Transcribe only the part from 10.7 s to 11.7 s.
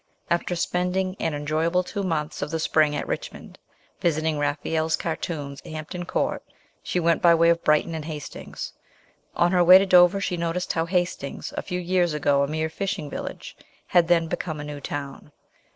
how Hastings, a